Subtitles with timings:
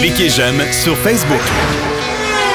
[0.00, 1.40] Cliquez j'aime sur Facebook.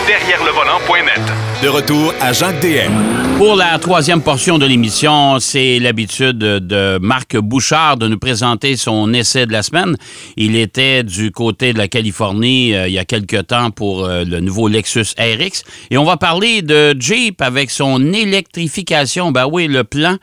[0.08, 1.22] Derrière le volant.net.
[1.64, 3.38] De retour à Jacques DM.
[3.38, 9.14] Pour la troisième portion de l'émission, c'est l'habitude de Marc Bouchard de nous présenter son
[9.14, 9.96] essai de la semaine.
[10.36, 14.24] Il était du côté de la Californie euh, il y a quelque temps pour euh,
[14.26, 15.64] le nouveau Lexus RX.
[15.90, 19.32] Et on va parler de Jeep avec son électrification.
[19.32, 20.18] Ben oui, le plan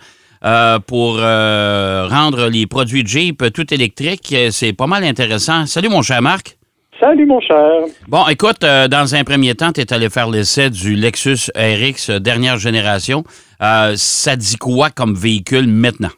[0.46, 5.66] euh, pour rendre les produits Jeep tout électriques, c'est pas mal intéressant.
[5.66, 6.56] Salut mon cher Marc.
[7.00, 7.82] Salut, mon cher.
[8.08, 12.08] Bon, écoute, euh, dans un premier temps, tu es allé faire l'essai du Lexus RX
[12.08, 13.22] euh, dernière génération.
[13.62, 16.08] Euh, ça dit quoi comme véhicule maintenant?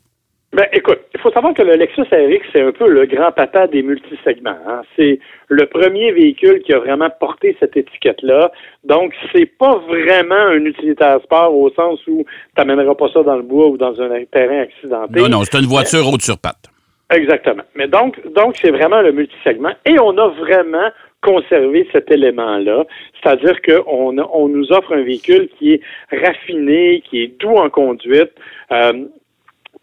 [0.53, 3.83] Ben, écoute, faut savoir que le Lexus RX, c'est un peu le grand papa des
[3.83, 4.57] multisegments.
[4.67, 4.81] Hein.
[4.97, 5.19] C'est
[5.49, 8.51] le premier véhicule qui a vraiment porté cette étiquette-là.
[8.85, 13.37] Donc, c'est pas vraiment un utilitaire sport au sens où tu n'amèneras pas ça dans
[13.37, 15.21] le bois ou dans un terrain accidenté.
[15.21, 16.71] Non, non, c'est une voiture haute sur patte.
[17.11, 17.65] Exactement.
[17.75, 20.91] Mais donc, donc c'est vraiment le multisegment et on a vraiment
[21.23, 22.85] conservé cet élément-là,
[23.21, 25.81] c'est-à-dire qu'on on nous offre un véhicule qui est
[26.13, 28.31] raffiné, qui est doux en conduite.
[28.70, 29.05] Euh,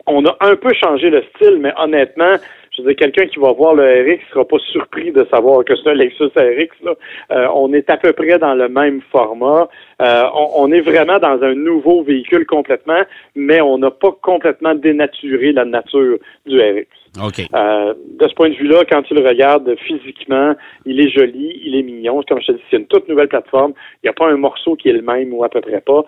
[0.07, 2.37] on a un peu changé le style, mais honnêtement,
[2.75, 5.75] je veux dire, quelqu'un qui va voir le RX sera pas surpris de savoir que
[5.75, 6.83] c'est un Lexus RX.
[6.83, 6.93] Là.
[7.31, 9.69] Euh, on est à peu près dans le même format.
[10.01, 13.01] Euh, on, est vraiment dans un nouveau véhicule complètement,
[13.35, 16.87] mais on n'a pas complètement dénaturé la nature du RX.
[17.27, 17.47] Okay.
[17.55, 20.53] Euh, de ce point de vue-là, quand tu le regardes physiquement,
[20.85, 22.21] il est joli, il est mignon.
[22.27, 23.73] Comme je te dis, c'est une toute nouvelle plateforme.
[24.03, 26.03] Il n'y a pas un morceau qui est le même ou à peu près pas.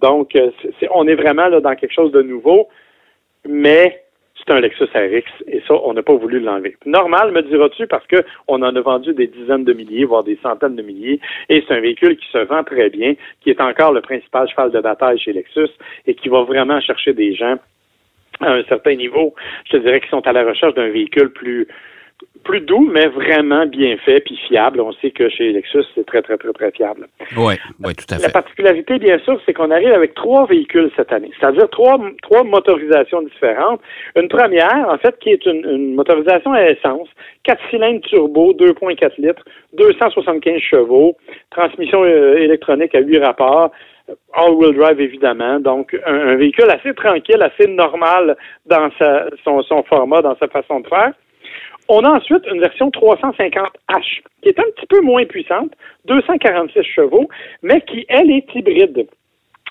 [0.00, 0.32] donc,
[0.94, 2.68] on est vraiment là dans quelque chose de nouveau,
[3.48, 4.02] mais
[4.36, 6.76] c'est un Lexus RX et ça, on n'a pas voulu l'enlever.
[6.86, 10.76] Normal, me diras-tu, parce qu'on en a vendu des dizaines de milliers, voire des centaines
[10.76, 14.00] de milliers, et c'est un véhicule qui se vend très bien, qui est encore le
[14.00, 15.70] principal cheval de bataille chez Lexus
[16.06, 17.56] et qui va vraiment chercher des gens
[18.40, 19.34] à un certain niveau.
[19.66, 21.68] Je te dirais qu'ils sont à la recherche d'un véhicule plus
[22.44, 24.80] plus doux, mais vraiment bien fait puis fiable.
[24.80, 27.06] On sait que chez Lexus, c'est très, très, très, très fiable.
[27.36, 28.22] Oui, oui, tout à fait.
[28.22, 32.44] La particularité, bien sûr, c'est qu'on arrive avec trois véhicules cette année, c'est-à-dire trois, trois
[32.44, 33.80] motorisations différentes.
[34.16, 37.08] Une première, en fait, qui est une, motorisation à essence,
[37.42, 41.16] quatre cylindres turbo, 2.4 litres, 275 chevaux,
[41.50, 43.70] transmission euh, électronique à huit rapports,
[44.34, 45.60] all-wheel drive, évidemment.
[45.60, 48.36] Donc, un, véhicule assez tranquille, assez normal
[48.66, 51.12] dans sa, son, son format, dans sa façon de faire.
[51.92, 55.72] On a ensuite une version 350H, qui est un petit peu moins puissante,
[56.04, 57.28] 246 chevaux,
[57.64, 59.08] mais qui, elle, est hybride.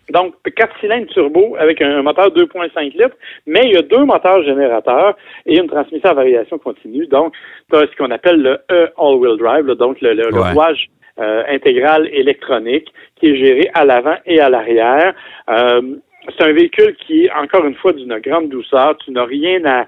[0.10, 3.16] Donc, quatre cylindres turbo avec un moteur 2.5 litres,
[3.48, 5.16] mais il y a deux moteurs générateurs
[5.46, 7.08] et une transmission à variation continue.
[7.08, 7.34] Donc,
[7.72, 12.10] tu as ce qu'on appelle le E All-Wheel Drive, donc le, le, rouage euh, intégral
[12.12, 15.14] électronique qui est géré à l'avant et à l'arrière.
[15.50, 15.96] Euh,
[16.28, 18.98] c'est un véhicule qui est, encore une fois, d'une grande douceur.
[18.98, 19.88] Tu n'as rien à...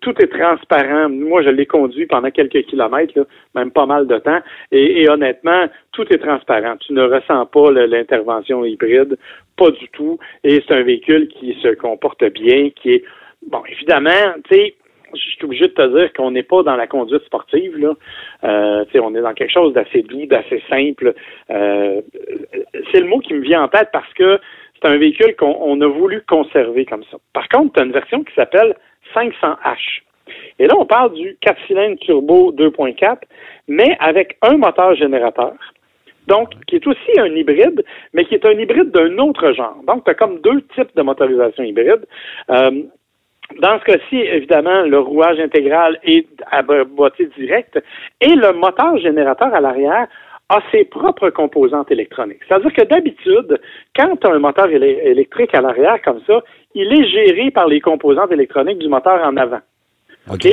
[0.00, 1.08] Tout est transparent.
[1.08, 4.40] Moi, je l'ai conduit pendant quelques kilomètres, même pas mal de temps.
[4.72, 6.76] Et, honnêtement, tout est transparent.
[6.78, 9.16] Tu ne ressens pas l'intervention hybride,
[9.56, 10.18] pas du tout.
[10.42, 13.04] Et c'est un véhicule qui se comporte bien, qui est...
[13.46, 14.74] Bon, évidemment, tu sais,
[15.14, 17.76] je suis obligé de te dire qu'on n'est pas dans la conduite sportive.
[17.78, 17.94] Là.
[18.44, 21.14] Euh, on est dans quelque chose d'assez doux, d'assez simple.
[21.50, 22.00] Euh,
[22.92, 24.38] c'est le mot qui me vient en tête parce que
[24.80, 27.18] c'est un véhicule qu'on a voulu conserver comme ça.
[27.32, 28.74] Par contre, tu as une version qui s'appelle
[29.14, 30.02] 500H.
[30.58, 33.18] Et là, on parle du 4 cylindres turbo 2.4,
[33.68, 35.54] mais avec un moteur générateur.
[36.26, 37.82] Donc, qui est aussi un hybride,
[38.12, 39.76] mais qui est un hybride d'un autre genre.
[39.86, 42.06] Donc, tu as comme deux types de motorisation hybride.
[42.50, 42.82] Euh,
[43.58, 47.82] dans ce cas-ci, évidemment, le rouage intégral est à boîtier direct
[48.20, 50.06] et le moteur générateur à l'arrière
[50.50, 52.40] a ses propres composantes électroniques.
[52.46, 53.58] C'est-à-dire que d'habitude,
[53.96, 56.42] quand tu as un moteur électrique à l'arrière comme ça,
[56.74, 59.60] il est géré par les composantes électroniques du moteur en avant.
[60.28, 60.46] OK?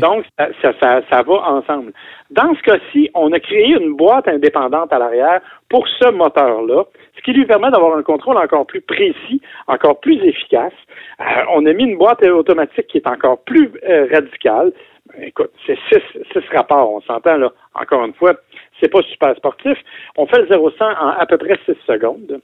[0.00, 1.92] Donc, ça, ça, ça, va ensemble.
[2.30, 6.84] Dans ce cas-ci, on a créé une boîte indépendante à l'arrière pour ce moteur-là,
[7.16, 10.72] ce qui lui permet d'avoir un contrôle encore plus précis, encore plus efficace.
[11.20, 14.72] Euh, on a mis une boîte automatique qui est encore plus euh, radicale.
[15.20, 17.50] Écoute, c'est six, six rapports, on s'entend là.
[17.74, 18.34] Encore une fois,
[18.80, 19.76] c'est pas super sportif.
[20.16, 22.40] On fait le 0-100 en à peu près 6 secondes.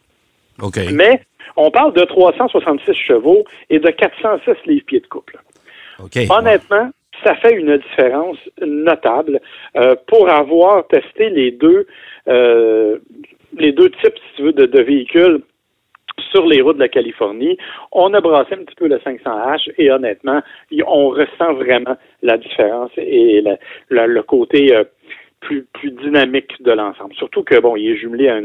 [0.62, 0.78] OK.
[0.92, 1.22] Mais
[1.56, 5.38] on parle de 366 chevaux et de 406 livres-pieds de couple.
[6.02, 6.18] OK.
[6.30, 6.90] Honnêtement,
[7.24, 9.40] ça fait une différence notable
[9.76, 11.86] euh, pour avoir testé les deux
[12.28, 12.98] euh,
[13.58, 15.40] les deux types, si tu veux, de, véhicules
[16.32, 17.56] sur les routes de la Californie.
[17.92, 20.42] On a brassé un petit peu le 500H et honnêtement,
[20.86, 23.42] on ressent vraiment la différence et
[23.90, 24.84] le côté euh,
[25.44, 25.66] plus,
[26.02, 27.14] dynamique de l'ensemble.
[27.14, 28.40] Surtout que, bon, il est jumelé à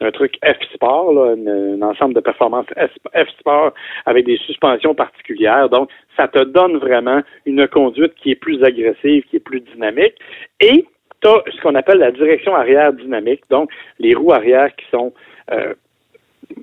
[0.00, 2.66] un truc F-Sport, un ensemble de performances
[3.14, 3.72] F-Sport
[4.06, 5.68] avec des suspensions particulières.
[5.68, 10.14] Donc, ça te donne vraiment une conduite qui est plus agressive, qui est plus dynamique.
[10.60, 10.86] Et
[11.22, 15.12] tu as ce qu'on appelle la direction arrière dynamique, donc les roues arrière qui sont
[15.52, 15.74] euh,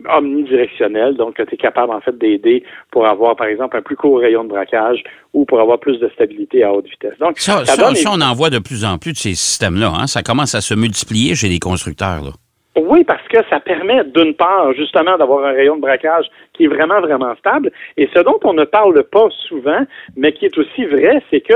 [0.10, 4.20] omnidirectionnelles, donc tu es capable en fait d'aider pour avoir par exemple un plus court
[4.20, 5.04] rayon de braquage
[5.34, 7.18] ou pour avoir plus de stabilité à haute vitesse.
[7.20, 7.64] Donc ça,
[8.08, 9.92] on en voit de plus en plus de ces systèmes-là.
[10.00, 10.08] Hein?
[10.08, 12.24] Ça commence à se multiplier chez les constructeurs.
[12.24, 12.32] Là.
[12.78, 16.68] Oui, parce que ça permet d'une part justement d'avoir un rayon de braquage qui est
[16.68, 17.72] vraiment, vraiment stable.
[17.96, 19.86] Et ce dont on ne parle pas souvent,
[20.18, 21.54] mais qui est aussi vrai, c'est que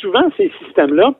[0.00, 1.14] souvent ces systèmes-là,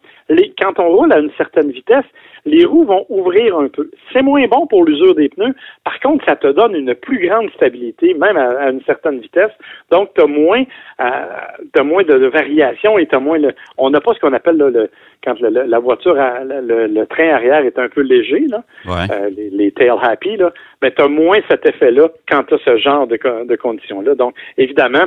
[0.61, 2.05] quand on roule à une certaine vitesse,
[2.45, 3.91] les roues vont ouvrir un peu.
[4.13, 5.55] C'est moins bon pour l'usure des pneus.
[5.85, 9.51] Par contre, ça te donne une plus grande stabilité, même à, une certaine vitesse.
[9.91, 10.65] Donc, tu as moins,
[11.01, 14.91] euh, moins de, variation et tu moins le, on n'a pas ce qu'on appelle le,
[15.25, 20.37] quand la voiture, le, train arrière est un peu léger, là, euh, les, tail happy,
[20.37, 24.15] là, mais tu as moins cet effet-là quand tu as ce genre de, de conditions-là.
[24.15, 25.07] Donc, évidemment,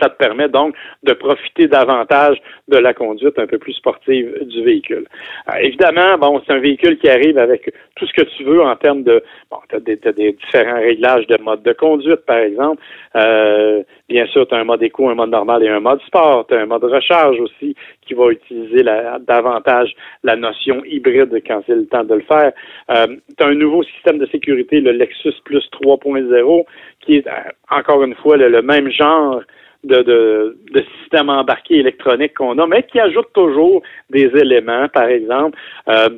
[0.00, 2.38] ça te permet donc de profiter davantage
[2.68, 5.06] de la conduite un peu plus sportive du véhicule.
[5.48, 8.76] Euh, évidemment, bon, c'est un véhicule qui arrive avec tout ce que tu veux en
[8.76, 12.82] termes de, bon, tu as, des différents réglages de mode de conduite, par exemple.
[13.16, 16.46] Euh, bien sûr, tu as un mode éco, un mode normal et un mode sport.
[16.48, 18.82] Tu as un mode recharge aussi qui va utiliser
[19.20, 22.52] davantage la notion hybride quand c'est le temps de le faire.
[22.90, 23.06] Euh,
[23.38, 26.64] tu as un nouveau système de sécurité, le Lexus Plus 3.0,
[27.00, 27.28] qui est
[27.70, 29.42] encore une fois le même genre
[29.84, 35.04] de, de, de système embarqué électronique qu'on a, mais qui ajoute toujours des éléments, par
[35.04, 35.56] exemple.
[35.88, 36.08] Euh,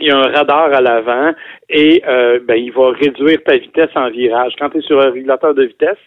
[0.00, 1.32] il y a un radar à l'avant
[1.68, 4.54] et euh, ben, il va réduire ta vitesse en virage.
[4.58, 5.98] Quand tu es sur un régulateur de vitesse,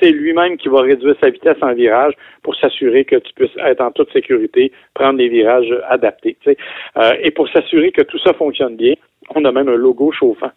[0.00, 3.80] c'est lui-même qui va réduire sa vitesse en virage pour s'assurer que tu puisses être
[3.80, 6.36] en toute sécurité, prendre les virages adaptés.
[6.46, 8.94] Euh, et pour s'assurer que tout ça fonctionne bien,
[9.34, 10.50] on a même un logo chauffant.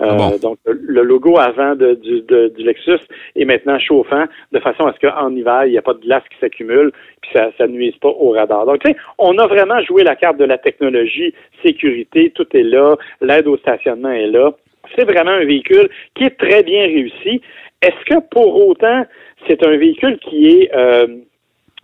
[0.00, 2.98] Euh, ah donc, le logo avant de, du, du, Lexus
[3.36, 6.24] est maintenant chauffant de façon à ce qu'en hiver, il n'y a pas de glace
[6.30, 6.90] qui s'accumule,
[7.22, 8.66] puis ça ne nuise pas au radar.
[8.66, 11.32] Donc, tu sais, on a vraiment joué la carte de la technologie,
[11.64, 14.52] sécurité, tout est là, l'aide au stationnement est là.
[14.94, 17.40] C'est vraiment un véhicule qui est très bien réussi.
[17.82, 19.04] Est-ce que pour autant,
[19.46, 21.06] c'est un véhicule qui est euh,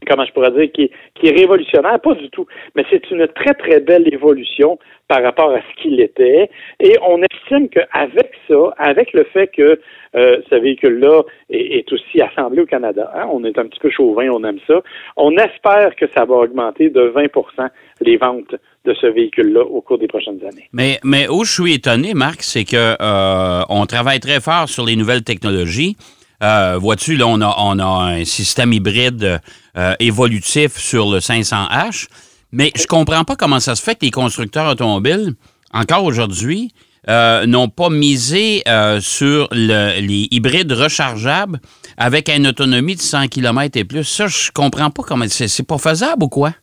[0.08, 3.54] comment je pourrais dire, qui qui est révolutionnaire, pas du tout, mais c'est une très,
[3.54, 6.50] très belle évolution par rapport à ce qu'il était.
[6.78, 9.80] Et on estime qu'avec ça, avec le fait que
[10.16, 14.28] euh, ce véhicule-là est, aussi assemblé au Canada, hein, on est un petit peu chauvin,
[14.30, 14.82] on aime ça,
[15.16, 17.68] on espère que ça va augmenter de 20%
[18.00, 18.54] les ventes
[18.84, 20.68] de ce véhicule-là au cours des prochaines années.
[20.72, 24.86] Mais, mais où je suis étonné, Marc, c'est que euh, on travaille très fort sur
[24.86, 25.96] les nouvelles technologies.
[26.42, 29.40] Euh, vois-tu, là, on a, on a un système hybride
[29.76, 32.08] euh, évolutif sur le 500H.
[32.52, 35.34] Mais je comprends pas comment ça se fait que les constructeurs automobiles,
[35.72, 36.72] encore aujourd'hui,
[37.08, 38.62] euh, n'ont pas misé
[39.00, 41.60] sur les hybrides rechargeables
[41.96, 44.04] avec une autonomie de 100 km et plus.
[44.04, 46.54] Ça, je comprends pas comment c'est pas faisable ou quoi?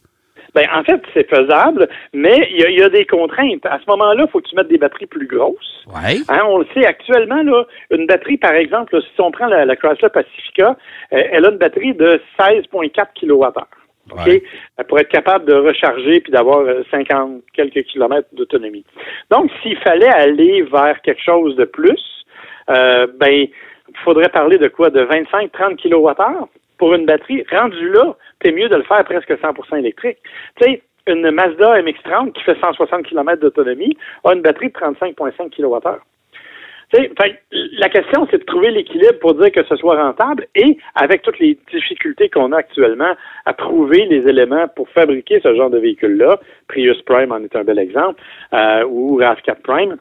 [0.58, 3.64] Ben, en fait, c'est faisable, mais il y, a des contraintes.
[3.68, 5.86] À ce moment-là, il faut que tu mettes des batteries plus grosses.
[5.86, 6.18] Ouais.
[6.30, 10.10] Hein, on le sait actuellement, là, une batterie, par exemple, si on prend la, Chrysler
[10.10, 10.76] Pacifica,
[11.14, 14.84] euh, elle a une batterie de 16,4 kWh.
[14.88, 18.86] Pour être capable de recharger puis d'avoir 50 euh, quelques kilomètres d'autonomie.
[19.30, 22.02] Donc, s'il fallait aller vers quelque chose de plus,
[22.72, 24.90] euh, ben, il faudrait parler de quoi?
[24.90, 27.44] De 25-30 kWh pour une batterie.
[27.52, 30.18] Rendu là, c'est mieux de le faire presque 100% électrique.
[30.62, 35.50] Tu sais, une Mazda MX-30 qui fait 160 km d'autonomie a une batterie de 35,5
[35.50, 36.00] kWh.
[37.80, 41.40] la question, c'est de trouver l'équilibre pour dire que ce soit rentable et avec toutes
[41.40, 46.40] les difficultés qu'on a actuellement à trouver les éléments pour fabriquer ce genre de véhicule-là,
[46.68, 48.22] Prius Prime en est un bel exemple,
[48.54, 49.98] euh, ou RAV4 Prime,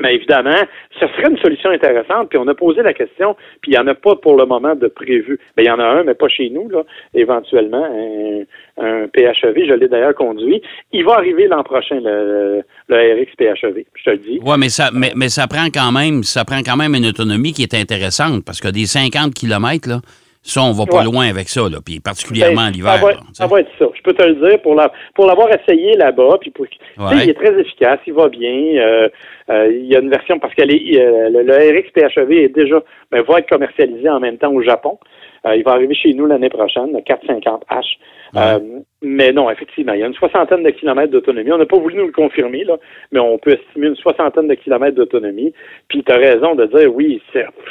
[0.00, 0.56] mais évidemment,
[0.98, 2.28] ce serait une solution intéressante.
[2.30, 4.74] Puis on a posé la question, puis il n'y en a pas pour le moment
[4.74, 5.38] de prévu.
[5.56, 6.82] Mais il y en a un, mais pas chez nous, là,
[7.14, 8.42] éventuellement, un,
[8.82, 10.62] un PHEV, je l'ai d'ailleurs conduit.
[10.92, 14.40] Il va arriver l'an prochain, le, le, RX PHEV, je te le dis.
[14.44, 17.52] Oui, mais ça, mais, mais ça prend quand même, ça prend quand même une autonomie
[17.52, 20.00] qui est intéressante, parce que des 50 km, là,
[20.42, 23.00] ça, on va pas loin avec ça, là, puis particulièrement ben, l'hiver.
[23.32, 23.86] Ça, va être ça.
[23.94, 27.34] Je peux te le dire, pour la, pour l'avoir essayé là-bas, puis pour, il est
[27.34, 28.50] très efficace, il va bien.
[28.50, 29.08] Euh,
[29.50, 32.82] euh, il y a une version parce que euh, le, le, RX PHEV est déjà
[33.10, 34.98] ben, va être commercialisé en même temps au Japon.
[35.46, 37.96] Euh, il va arriver chez nous l'année prochaine, le 450H.
[38.36, 38.58] Euh,
[39.02, 41.52] mais non, effectivement, il y a une soixantaine de kilomètres d'autonomie.
[41.52, 42.76] On n'a pas voulu nous le confirmer, là,
[43.10, 45.52] mais on peut estimer une soixantaine de kilomètres d'autonomie.
[45.88, 47.20] Puis tu as raison de dire oui,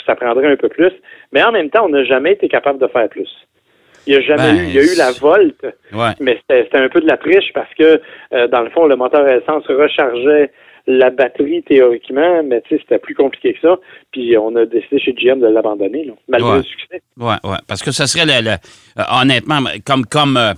[0.05, 0.91] ça prendrait un peu plus,
[1.31, 3.29] mais en même temps, on n'a jamais été capable de faire plus.
[4.07, 5.65] Il y a jamais ben, eu, il y a eu la volte,
[6.19, 8.01] mais c'était un peu de la triche parce que,
[8.33, 10.51] euh, dans le fond, le moteur à essence rechargeait
[10.87, 13.77] la batterie théoriquement, mais tu sais, c'était plus compliqué que ça.
[14.11, 17.01] Puis on a décidé chez GM de l'abandonner, malgré le succès.
[17.17, 17.55] Oui, oui.
[17.67, 20.53] Parce que ça serait, le, euh, honnêtement, comme, comme, euh,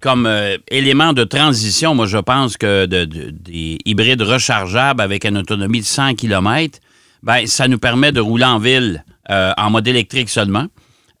[0.00, 5.24] comme euh, élément de transition, moi, je pense que de- de- des hybrides rechargeables avec
[5.24, 6.78] une autonomie de 100 km,
[7.22, 10.66] ben, ça nous permet de rouler en ville en mode électrique seulement.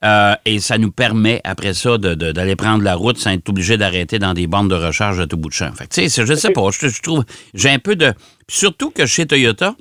[0.04, 3.48] Euh, et ça nous permet, après ça, de- de- d'aller prendre la route sans être
[3.48, 5.72] obligé d'arrêter dans des bandes de recharge à tout bout de champ.
[5.72, 8.12] Fait que, je sais pas, je, je trouve, j'ai un peu de...
[8.48, 9.74] Surtout que chez Toyota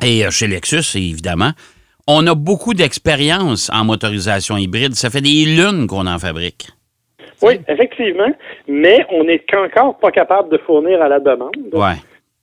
[0.00, 1.50] et euh, chez Lexus, évidemment,
[2.06, 4.94] on a beaucoup d'expérience en motorisation hybride.
[4.94, 6.68] Ça fait des lunes qu'on en fabrique.
[7.42, 8.30] Oui, effectivement,
[8.68, 11.56] mais on n'est encore pas capable de fournir à la demande.
[11.72, 11.96] Ouais.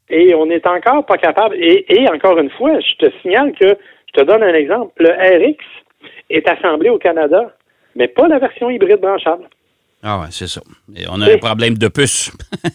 [0.10, 1.56] Et on n'est encore pas capable.
[1.56, 3.78] Et, et encore une fois, je te signale que,
[4.14, 5.56] je te donne un exemple, le RX
[6.30, 7.54] est assemblé au Canada,
[7.96, 9.44] mais pas la version hybride branchable.
[10.02, 10.62] Ah ouais, c'est ça.
[10.96, 12.32] Et on a un problème de puce.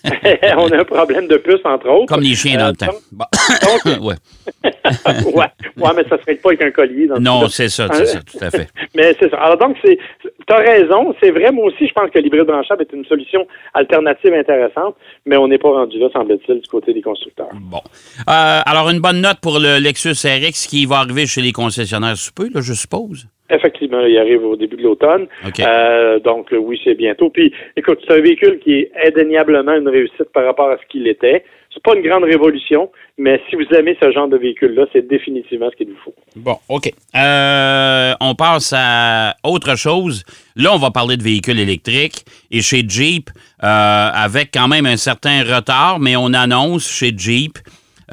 [0.58, 2.06] on a un problème de puce, entre autres.
[2.06, 2.92] Comme les chiens dans Euh, le temps.
[3.12, 3.24] Bon.
[3.62, 4.14] donc- ouais.
[5.34, 7.06] ouais, ouais, mais ça serait pas avec un collier.
[7.06, 8.68] Dans Non, c'est ça, c'est ça, tout à fait.
[8.94, 9.38] Mais c'est ça.
[9.38, 9.98] Alors donc, c'est,
[10.46, 11.50] t'as raison, c'est vrai.
[11.52, 14.96] Moi aussi, je pense que l'hybride branchable est une solution alternative intéressante,
[15.26, 17.50] mais on n'est pas rendu là, semble-t-il, du côté des constructeurs.
[17.54, 17.80] Bon.
[18.28, 22.16] Euh, alors, une bonne note pour le Lexus RX qui va arriver chez les concessionnaires
[22.16, 23.26] sous peu, là, je suppose.
[23.50, 25.26] Effectivement, il arrive au début de l'automne.
[25.46, 25.60] OK.
[25.60, 27.28] Euh, donc, euh, oui, c'est bientôt.
[27.28, 31.06] Puis, écoute, c'est un véhicule qui est indéniablement une réussite par rapport à ce qu'il
[31.06, 31.44] était.
[31.74, 35.68] C'est pas une grande révolution, mais si vous aimez ce genre de véhicule-là, c'est définitivement
[35.70, 36.14] ce qu'il vous faut.
[36.36, 36.88] Bon, OK.
[37.16, 40.22] Euh, on passe à autre chose.
[40.54, 42.24] Là, on va parler de véhicules électriques.
[42.52, 43.28] Et chez Jeep,
[43.62, 47.58] euh, avec quand même un certain retard, mais on annonce chez Jeep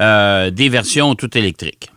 [0.00, 1.88] euh, des versions toutes électriques.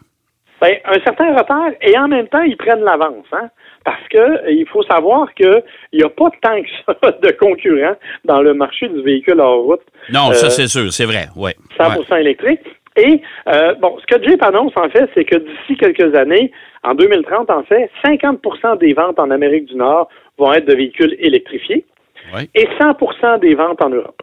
[0.62, 3.50] Ben, un certain retard et en même temps, ils prennent l'avance, hein?
[3.86, 5.64] Parce que il faut savoir qu'il
[5.94, 9.82] n'y a pas tant que ça de concurrents dans le marché du véhicule hors route
[10.12, 11.28] Non, ça, Euh, c'est sûr, c'est vrai.
[11.38, 11.56] Ouais.
[11.80, 12.22] 100% Ouais.
[12.22, 12.62] électrique.
[12.98, 16.52] Et euh, bon, ce que Jeep annonce en fait, c'est que d'ici quelques années,
[16.84, 21.16] en 2030 en fait, 50% des ventes en Amérique du Nord vont être de véhicules
[21.20, 21.86] électrifiés
[22.34, 22.50] Ouais.
[22.56, 24.20] et 100% des ventes en Europe.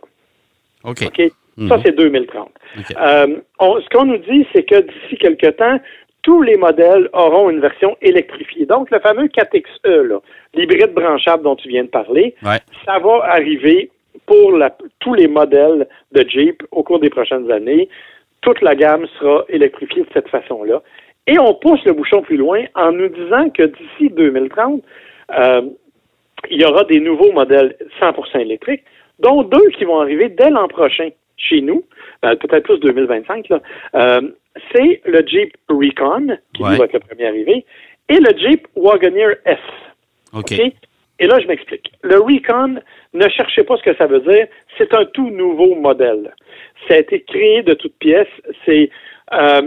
[0.85, 1.02] OK.
[1.07, 1.31] OK?
[1.59, 1.69] Mhm.
[1.69, 2.50] Ça, c'est 2030.
[2.78, 2.97] OK.
[2.99, 5.78] Euh, on- ce qu'on nous dit, c'est que d'ici quelques temps,
[6.22, 8.66] tous les modèles auront une version électrifiée.
[8.66, 10.20] Donc, le fameux 4XE, là,
[10.54, 12.58] l'hybride branchable dont tu viens de parler, Ouais.
[12.86, 13.90] ça va arriver
[14.26, 17.88] pour la- tous les modèles de Jeep au cours des prochaines années.
[18.40, 20.80] Toute la gamme sera électrifiée de cette façon-là.
[21.26, 24.82] Et on pousse le bouchon plus loin en nous disant que d'ici 2030,
[25.38, 25.62] euh,
[26.50, 28.82] il y aura des nouveaux modèles 100% électriques,
[29.20, 31.84] dont deux qui vont arriver dès l'an prochain chez nous,
[32.24, 33.48] euh, peut-être plus 2025.
[33.48, 33.60] Là.
[33.94, 34.20] Euh,
[34.74, 36.76] c'est le Jeep Recon, qui Ouais.
[36.76, 37.64] va être le premier arrivé,
[38.08, 39.58] et le Jeep Wagoneer S.
[40.32, 40.52] OK.
[40.52, 41.92] Et là, je m'explique.
[42.02, 42.80] Le Recon,
[43.14, 44.46] ne cherchez pas ce que ça veut dire.
[44.78, 46.34] C'est un tout nouveau modèle.
[46.88, 48.26] Ça a été créé de toutes pièces.
[48.64, 48.90] C'est
[49.32, 49.62] euh,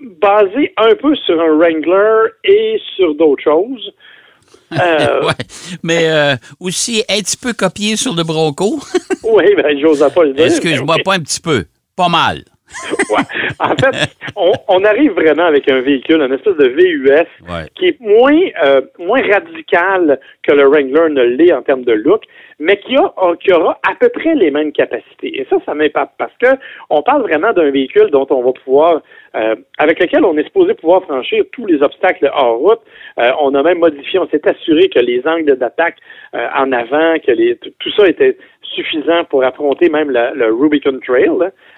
[0.00, 3.92] basé un peu sur un Wrangler et sur d'autres choses.
[4.72, 5.44] Euh, Ouais.
[5.84, 8.80] Mais euh, aussi un petit peu copié sur le Bronco.
[9.22, 10.46] Oui, ben, j'ose pas le dire.
[10.46, 11.66] Excuse-moi, pas un petit peu.
[11.96, 12.42] Pas mal.
[13.10, 13.22] Ouais.
[13.60, 17.08] En fait, on, on arrive vraiment avec un véhicule, une espèce de VUS,
[17.48, 17.66] Ouais.
[17.74, 22.24] qui est moins, euh, moins radical que le Wrangler ne l'est en termes de look,
[22.58, 25.40] mais qui, a, qui aura à peu près les mêmes capacités.
[25.40, 26.48] Et ça, ça m'impacte parce que
[26.90, 29.02] on parle vraiment d'un véhicule dont on va pouvoir,
[29.36, 32.80] euh, avec lequel on est supposé pouvoir franchir tous les obstacles hors route.
[33.18, 35.96] Euh, on a même modifié, on s'est assuré que les angles d'attaque
[36.34, 38.36] euh, en avant, que les, tout ça était
[38.74, 41.30] suffisant pour affronter même le Rubicon Trail,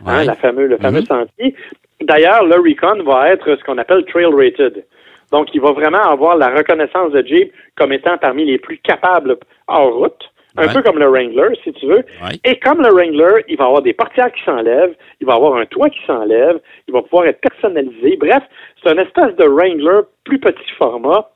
[0.07, 1.07] hein, la fameux, le fameux Mhm.
[1.07, 1.54] sentier.
[2.00, 4.85] D'ailleurs, le Recon va être ce qu'on appelle trail rated.
[5.33, 9.37] Donc, il va vraiment avoir la reconnaissance de Jeep comme étant parmi les plus capables
[9.66, 10.73] hors route, un Ouais.
[10.73, 11.97] peu comme le Wrangler, si tu veux.
[12.23, 12.38] Ouais.
[12.45, 15.66] Et comme le Wrangler, il va avoir des portières qui s'enlèvent, il va avoir un
[15.66, 18.16] toit qui s'enlève, il va pouvoir être personnalisé.
[18.16, 18.42] Bref,
[18.83, 21.28] c'est une espèce de Wrangler plus petit format,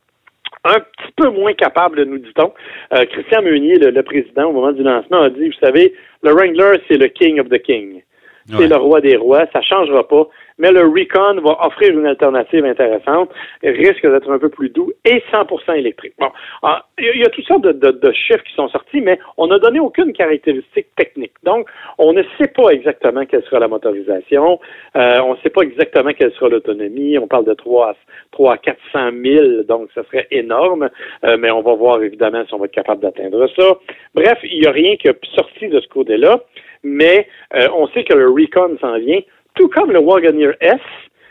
[0.64, 2.52] un petit peu moins capable, nous dit-on.
[2.94, 5.92] Euh, Christian Meunier, le, le président, au moment du lancement, a dit, vous savez,
[6.22, 8.02] le Wrangler, c'est le king of the king.
[8.48, 8.68] C'est Ouais.
[8.68, 10.26] le roi des rois, ça changera pas.
[10.58, 13.30] Mais le Recon va offrir une alternative intéressante,
[13.62, 16.14] risque d'être un peu plus doux et 100% électrique.
[16.18, 16.30] Bon,
[16.62, 19.80] ah, il y a- toutes sortes de chiffres qui sont sortis, mais on n'a donné
[19.80, 21.32] aucune caractéristique technique.
[21.42, 21.68] Donc,
[21.98, 24.60] on ne sait pas exactement quelle sera la motorisation,
[24.96, 27.18] euh, on ne sait pas exactement quelle sera l'autonomie.
[27.18, 27.94] On parle de 3 à,
[28.32, 30.88] 3 à 400 000, donc ça serait énorme,
[31.24, 33.76] euh, mais on va voir évidemment si on va être capable d'atteindre ça.
[34.14, 36.40] Bref, il n'y a rien qui a sorti de ce côté-là,
[36.82, 39.20] mais euh, on sait que le Recon s'en vient,
[39.54, 40.80] tout comme le Wagoneer S,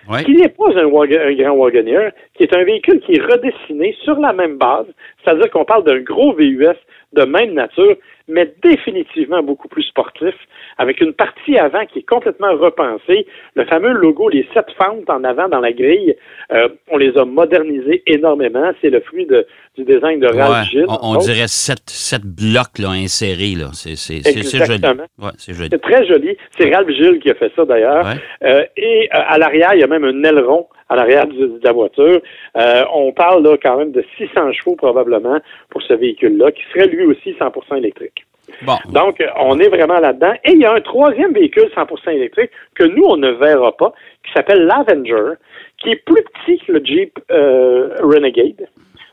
[0.09, 0.23] Ouais.
[0.23, 4.19] qui n'est pas un, un grand Wagoneer, qui est un véhicule qui est redessiné sur
[4.19, 4.87] la même base,
[5.23, 6.65] c'est-à-dire qu'on parle d'un gros VUS
[7.13, 7.95] de même nature,
[8.27, 10.33] mais définitivement beaucoup plus sportif,
[10.77, 13.27] avec une partie avant qui est complètement repensée.
[13.55, 16.15] Le fameux logo, les sept fentes en avant dans la grille,
[16.53, 18.71] euh, on les a modernisés énormément.
[18.81, 19.45] C'est le fruit de,
[19.77, 20.85] du design de Ralph Gilles.
[20.87, 23.55] On, dirait sept, sept blocs là, insérés.
[23.57, 23.69] Là.
[23.73, 24.81] C'est, c'est, c'est joli.
[25.19, 25.69] Ouais, c'est joli.
[25.71, 26.37] C'est très joli.
[26.57, 28.07] C'est Ralph Gilles qui a fait ça d'ailleurs.
[28.43, 31.71] Euh, et euh, à l'arrière, il y a même un aileron à l'arrière de, la
[31.71, 32.21] voiture.
[32.57, 36.87] Euh, on parle là quand même de 600 chevaux probablement pour ce véhicule-là, qui serait
[36.87, 38.25] lui aussi 100% électrique.
[38.63, 38.75] Bon.
[38.89, 40.33] Donc, on est vraiment là-dedans.
[40.43, 43.93] Et il y a un troisième véhicule 100% électrique que nous, on ne verra pas,
[44.25, 45.35] qui s'appelle l'Avenger,
[45.77, 48.67] qui est plus petit que le Jeep euh, Renegade.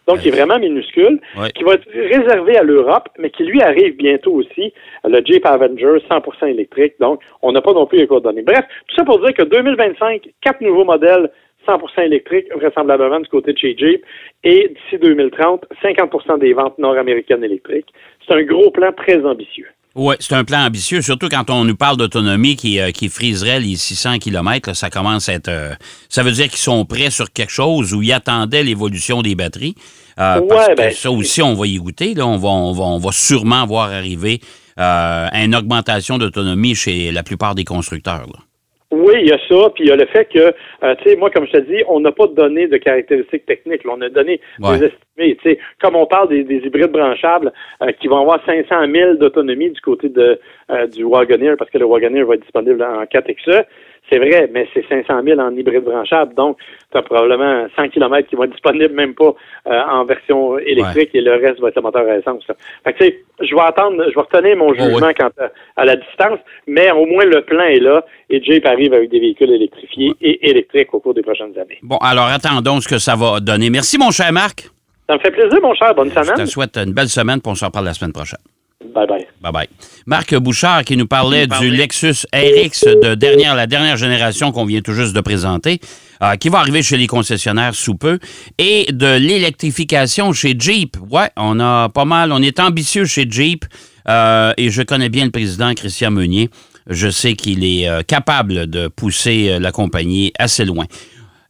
[0.08, 1.20] Donc, qui est vraiment minuscule,
[1.54, 4.72] qui va être réservé à l'Europe, mais qui lui arrive bientôt aussi,
[5.04, 6.94] le Jeep Avenger 100% électrique.
[6.98, 8.40] Donc, on n'a pas non plus les coordonnées.
[8.40, 11.30] Bref, tout ça pour dire que 2025, quatre nouveaux modèles
[11.68, 14.02] 100% électrique, vraisemblablement du côté de chez Jeep,
[14.44, 17.92] et d'ici 2030, 50% des ventes nord-américaines électriques.
[18.26, 19.68] C'est un gros plan très ambitieux.
[19.94, 23.58] Oui, c'est un plan ambitieux, surtout quand on nous parle d'autonomie qui, euh, qui friserait
[23.58, 24.76] les 600 km.
[24.76, 25.48] ça commence à être.
[25.48, 25.72] Euh,
[26.08, 29.74] ça veut dire qu'ils sont prêts sur quelque chose où ils attendaient l'évolution des batteries.
[30.20, 32.14] Euh, parce que ben, ça aussi, on va y goûter.
[32.14, 34.40] Là, on, va, on, va, on va sûrement voir arriver
[34.76, 38.28] une augmentation d'autonomie chez la plupart des constructeurs.
[39.08, 40.38] Oui, il y a ça, puis il y a le fait que,
[40.82, 43.80] euh, tu sais, moi, comme je te dis, on n'a pas donné de caractéristiques techniques.
[43.86, 45.36] on a donné des estimés.
[45.36, 47.50] Tu sais, comme on parle des, hybrides branchables
[47.80, 50.38] euh, qui vont avoir 500 000 d'autonomie du côté de
[50.70, 53.64] euh, du Wagoneer, parce que le Wagoneer va être disponible en 4XE.
[54.10, 56.56] C'est vrai, mais c'est 500 000 en hybride branchable, donc
[56.90, 59.34] tu as probablement 100 km qui vont être disponibles même pas
[59.66, 62.44] euh, en version électrique et le reste va être le moteur à essence.
[62.84, 65.30] Fait que, tu sais, je vais attendre, je vais retenir mon oh, jugement quant
[65.76, 69.20] à, la distance, mais au moins le plan est là et Jeep arrive avec des
[69.20, 71.78] véhicules électrifiés et électriques au cours des prochaines années.
[71.82, 73.68] Bon, alors attendons ce que ça va donner.
[73.68, 74.70] Merci, mon cher Marc.
[75.08, 75.94] Ça me fait plaisir, mon cher.
[75.94, 76.36] Bonne semaine.
[76.36, 78.40] Je te souhaite une belle semaine, puis on se reparle la semaine prochaine.
[78.94, 79.26] Bye bye.
[79.40, 79.68] Bye bye.
[80.06, 84.80] Marc Bouchard qui nous parlait du Lexus RX de dernière, la dernière génération qu'on vient
[84.82, 85.80] tout juste de présenter,
[86.22, 88.20] euh, qui va arriver chez les concessionnaires sous peu,
[88.56, 90.96] et de l'électrification chez Jeep.
[91.10, 93.64] Ouais, on a pas mal, on est ambitieux chez Jeep,
[94.08, 96.48] euh, et je connais bien le président Christian Meunier.
[96.88, 100.86] Je sais qu'il est euh, capable de pousser la compagnie assez loin.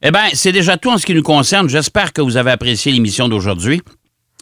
[0.02, 1.68] Eh bien, c'est déjà tout en ce qui nous concerne.
[1.68, 3.82] J'espère que vous avez apprécié l'émission d'aujourd'hui.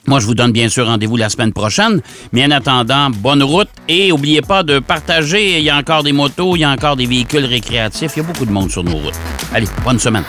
[0.06, 2.00] Moi, je vous donne bien sûr rendez-vous la semaine prochaine.
[2.32, 5.58] Mais en attendant, bonne route et n'oubliez pas de partager.
[5.58, 8.12] Il y a encore des motos, il y a encore des véhicules récréatifs.
[8.16, 9.18] Il y a beaucoup de monde sur nos routes.
[9.52, 10.24] Allez, bonne semaine.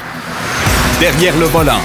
[1.00, 1.80] Derrière le volant.